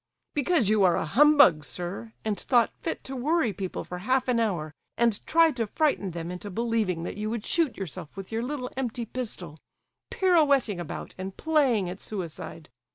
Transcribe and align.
"Because 0.33 0.67
you 0.67 0.83
are 0.83 0.95
a 0.97 1.05
humbug, 1.05 1.63
sir; 1.63 2.13
and 2.25 2.35
thought 2.39 2.71
fit 2.81 3.03
to 3.03 3.15
worry 3.15 3.53
people 3.53 3.83
for 3.83 3.99
half 3.99 4.27
an 4.27 4.39
hour, 4.39 4.73
and 4.97 5.23
tried 5.27 5.55
to 5.57 5.67
frighten 5.67 6.09
them 6.09 6.31
into 6.31 6.49
believing 6.49 7.03
that 7.03 7.17
you 7.17 7.29
would 7.29 7.45
shoot 7.45 7.77
yourself 7.77 8.17
with 8.17 8.31
your 8.31 8.41
little 8.41 8.71
empty 8.75 9.05
pistol, 9.05 9.59
pirouetting 10.09 10.79
about 10.79 11.13
and 11.19 11.37
playing 11.37 11.87
at 11.87 11.99
suicide! 12.01 12.67